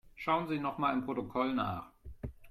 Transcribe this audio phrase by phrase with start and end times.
[0.15, 1.91] Schauen Sie nochmal im Protokoll nach.